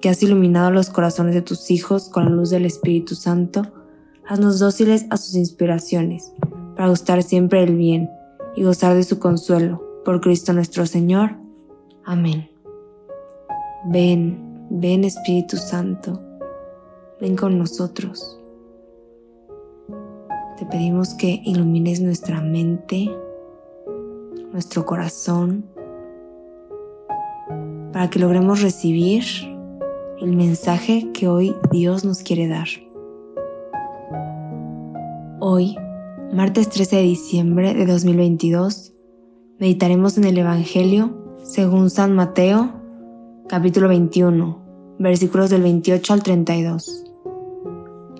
[0.00, 3.66] que has iluminado los corazones de tus hijos con la luz del Espíritu Santo,
[4.26, 6.32] haznos dóciles a sus inspiraciones,
[6.74, 8.08] para gustar siempre el bien
[8.56, 9.82] y gozar de su consuelo.
[10.04, 11.36] Por Cristo nuestro Señor.
[12.04, 12.50] Amén.
[13.84, 16.20] Ven, ven Espíritu Santo,
[17.20, 18.38] ven con nosotros.
[20.56, 23.10] Te pedimos que ilumines nuestra mente,
[24.52, 25.64] nuestro corazón,
[27.92, 29.24] para que logremos recibir
[30.20, 32.68] el mensaje que hoy Dios nos quiere dar.
[35.40, 35.76] Hoy,
[36.32, 38.92] martes 13 de diciembre de 2022,
[39.58, 42.70] meditaremos en el Evangelio según San Mateo,
[43.48, 47.04] capítulo 21, versículos del 28 al 32.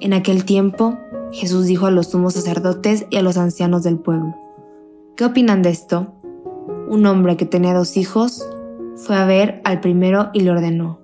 [0.00, 0.96] En aquel tiempo,
[1.32, 4.34] Jesús dijo a los sumos sacerdotes y a los ancianos del pueblo,
[5.16, 6.14] ¿qué opinan de esto?
[6.88, 8.48] Un hombre que tenía dos hijos
[8.96, 10.99] fue a ver al primero y le ordenó,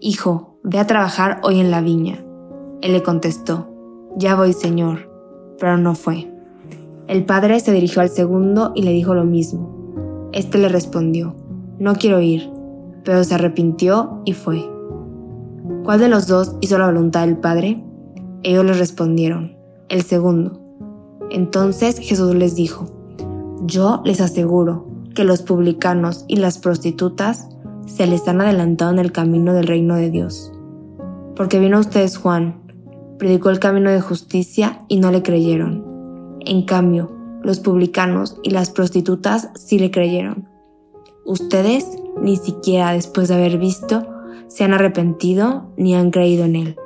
[0.00, 2.22] Hijo, ve a trabajar hoy en la viña.
[2.82, 3.68] Él le contestó,
[4.16, 5.10] Ya voy, señor,
[5.58, 6.30] pero no fue.
[7.08, 10.28] El padre se dirigió al segundo y le dijo lo mismo.
[10.32, 11.34] Este le respondió,
[11.78, 12.50] No quiero ir,
[13.04, 14.68] pero se arrepintió y fue.
[15.82, 17.82] ¿Cuál de los dos hizo la voluntad del padre?
[18.42, 19.56] Ellos le respondieron,
[19.88, 20.60] El segundo.
[21.30, 22.86] Entonces Jesús les dijo,
[23.64, 27.48] Yo les aseguro que los publicanos y las prostitutas
[27.86, 30.52] se les han adelantado en el camino del reino de Dios.
[31.34, 32.62] Porque vino a ustedes Juan,
[33.18, 36.38] predicó el camino de justicia y no le creyeron.
[36.40, 37.10] En cambio,
[37.42, 40.48] los publicanos y las prostitutas sí le creyeron.
[41.24, 41.86] Ustedes
[42.20, 44.06] ni siquiera después de haber visto
[44.48, 46.76] se han arrepentido ni han creído en él.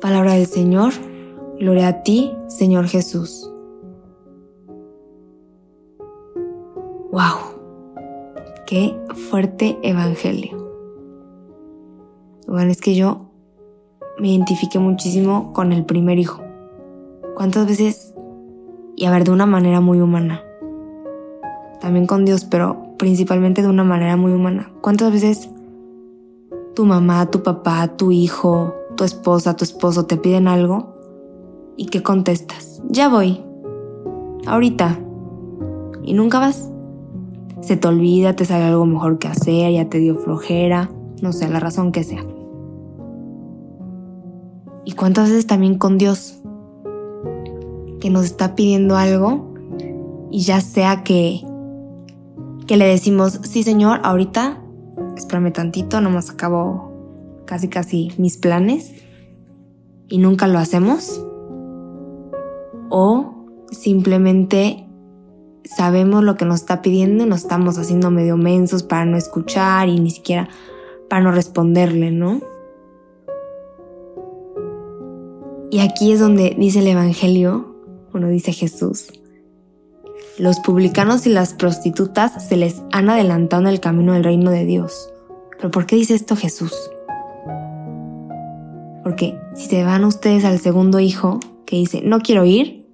[0.00, 0.92] Palabra del Señor,
[1.58, 3.50] gloria a ti, Señor Jesús.
[7.10, 7.45] ¡Wow!
[8.66, 8.98] Qué
[9.30, 10.58] fuerte evangelio.
[12.48, 13.30] Bueno, es que yo
[14.18, 16.42] me identifiqué muchísimo con el primer hijo.
[17.36, 18.12] ¿Cuántas veces?
[18.96, 20.42] Y a ver, de una manera muy humana.
[21.80, 24.72] También con Dios, pero principalmente de una manera muy humana.
[24.80, 25.48] ¿Cuántas veces
[26.74, 30.92] tu mamá, tu papá, tu hijo, tu esposa, tu esposo te piden algo?
[31.76, 32.82] ¿Y qué contestas?
[32.88, 33.40] Ya voy.
[34.44, 34.98] Ahorita.
[36.02, 36.72] Y nunca vas
[37.66, 40.88] se te olvida, te sale algo mejor que hacer, ya te dio flojera,
[41.20, 42.24] no sé, la razón que sea.
[44.84, 46.40] ¿Y cuántas veces también con Dios?
[48.00, 49.52] Que nos está pidiendo algo
[50.30, 51.40] y ya sea que,
[52.68, 54.62] que le decimos, sí señor, ahorita,
[55.16, 56.92] espérame tantito, nomás acabo
[57.46, 58.94] casi casi mis planes
[60.06, 61.20] y nunca lo hacemos.
[62.90, 64.85] O simplemente
[65.66, 69.88] sabemos lo que nos está pidiendo y nos estamos haciendo medio mensos para no escuchar
[69.88, 70.48] y ni siquiera
[71.08, 72.40] para no responderle, ¿no?
[75.70, 77.74] Y aquí es donde dice el Evangelio,
[78.12, 79.08] bueno, dice Jesús,
[80.38, 84.64] los publicanos y las prostitutas se les han adelantado en el camino del reino de
[84.64, 85.10] Dios.
[85.56, 86.72] ¿Pero por qué dice esto Jesús?
[89.02, 92.86] Porque si se van ustedes al segundo hijo que dice, no quiero ir,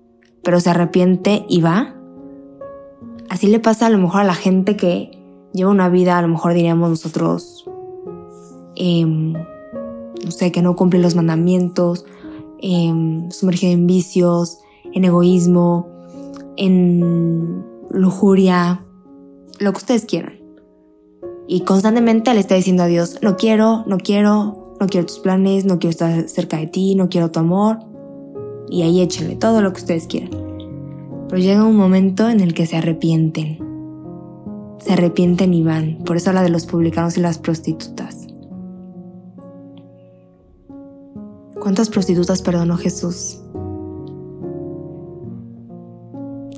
[0.43, 1.95] pero se arrepiente y va,
[3.29, 5.19] Así le pasa a lo mejor a la gente que
[5.53, 7.65] lleva una vida, a lo mejor diríamos nosotros,
[8.75, 12.05] em, no sé, que no cumple los mandamientos,
[12.61, 14.59] eh, en vicios,
[14.93, 15.89] en egoísmo,
[16.57, 18.85] en lujuria,
[19.59, 20.41] lo que ustedes quieran.
[21.49, 25.65] Y constantemente le está diciendo a Dios, no quiero, no quiero, no quiero tus planes,
[25.65, 27.79] no quiero estar cerca de ti, no quiero tu amor.
[28.69, 30.42] Y ahí échenle todo lo que ustedes quieran
[31.33, 33.57] pero llega un momento en el que se arrepienten.
[34.81, 35.97] Se arrepienten y van.
[36.05, 38.27] Por eso habla de los publicanos y las prostitutas.
[41.59, 43.41] ¿Cuántas prostitutas perdonó Jesús?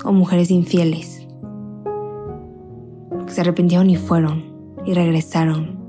[0.03, 1.25] O mujeres infieles.
[3.11, 4.43] Porque se arrepintieron y fueron
[4.83, 5.79] y regresaron.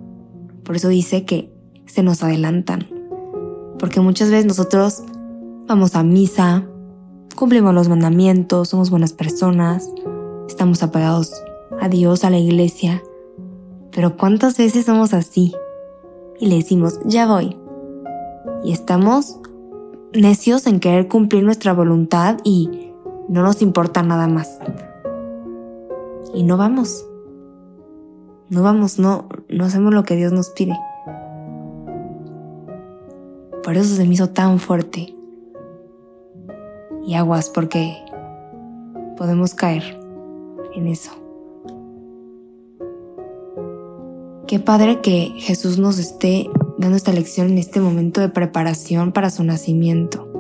[0.63, 1.53] Por eso dice que
[1.87, 2.87] se nos adelantan.
[3.81, 5.03] Porque muchas veces nosotros
[5.67, 6.69] vamos a misa,
[7.37, 9.89] cumplimos los mandamientos, somos buenas personas,
[10.49, 11.33] estamos apegados
[11.81, 13.03] a Dios, a la iglesia.
[13.93, 15.55] Pero ¿cuántas veces somos así?
[16.39, 17.57] y le decimos, ya voy.
[18.65, 19.39] Y estamos
[20.13, 22.93] necios en querer cumplir nuestra voluntad y
[23.29, 24.59] no nos importa nada más.
[26.35, 27.07] Y no vamos.
[28.49, 30.79] No vamos, no, no hacemos lo que Dios nos pide.
[33.65, 35.16] Por eso se me hizo tan fuerte.
[37.07, 37.97] Y aguas, porque
[39.17, 39.99] podemos caer
[40.75, 41.13] en eso.
[44.47, 46.49] Qué padre que Jesús nos esté
[46.79, 50.31] dando esta lección en este momento de preparación para su nacimiento.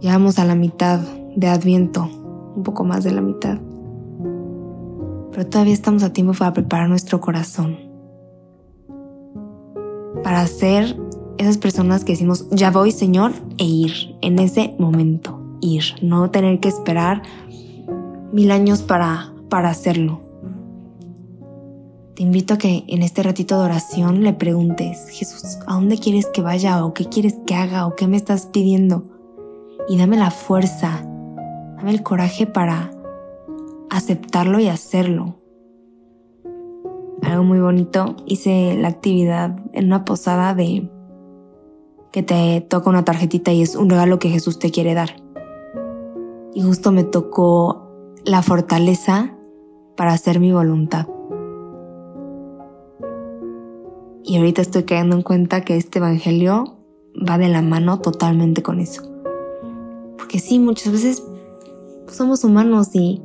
[0.00, 1.00] Ya vamos a la mitad
[1.34, 2.08] de Adviento,
[2.56, 3.58] un poco más de la mitad.
[5.32, 7.78] Pero todavía estamos a tiempo para preparar nuestro corazón.
[10.22, 10.96] Para ser
[11.38, 16.60] esas personas que decimos, ya voy Señor, e ir en ese momento, ir, no tener
[16.60, 17.22] que esperar
[18.32, 20.20] mil años para, para hacerlo.
[22.14, 26.26] Te invito a que en este ratito de oración le preguntes, Jesús, ¿a dónde quieres
[26.26, 29.04] que vaya o qué quieres que haga o qué me estás pidiendo?
[29.88, 31.00] Y dame la fuerza,
[31.76, 32.90] dame el coraje para
[33.88, 35.36] aceptarlo y hacerlo.
[37.22, 40.90] Algo muy bonito, hice la actividad en una posada de
[42.18, 45.22] que te toca una tarjetita y es un regalo que Jesús te quiere dar.
[46.52, 47.92] Y justo me tocó
[48.24, 49.36] la fortaleza
[49.96, 51.06] para hacer mi voluntad.
[54.24, 56.78] Y ahorita estoy cayendo en cuenta que este Evangelio
[57.16, 59.02] va de la mano totalmente con eso.
[60.16, 61.22] Porque sí, muchas veces
[62.08, 63.22] somos humanos y,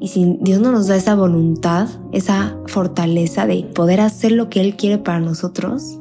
[0.00, 4.62] y si Dios no nos da esa voluntad, esa fortaleza de poder hacer lo que
[4.62, 6.00] Él quiere para nosotros,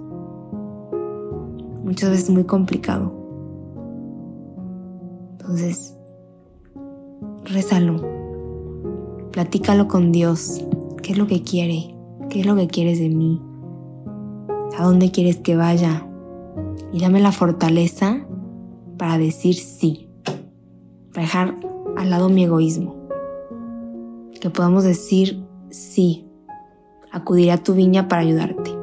[1.93, 3.13] muchas veces es muy complicado.
[5.33, 5.95] Entonces,
[7.43, 8.01] rézalo,
[9.31, 10.65] platícalo con Dios,
[11.03, 11.95] qué es lo que quiere,
[12.31, 13.39] qué es lo que quieres de mí,
[14.75, 16.07] a dónde quieres que vaya
[16.91, 18.25] y dame la fortaleza
[18.97, 20.09] para decir sí,
[21.13, 21.59] para dejar
[21.95, 23.07] al lado mi egoísmo,
[24.41, 26.25] que podamos decir sí,
[27.11, 28.82] acudiré a tu viña para ayudarte.